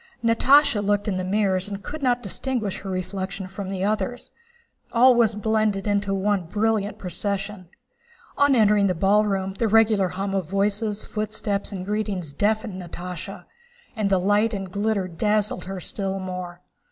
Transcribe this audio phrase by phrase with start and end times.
[0.23, 4.31] Natásha looked in the mirrors and could not distinguish her reflection from the others.
[4.93, 7.69] All was blended into one brilliant procession.
[8.35, 13.45] On entering the ballroom the regular hum of voices, footsteps, and greetings deafened Natásha,
[13.95, 16.61] and the light and glitter dazzled her still more.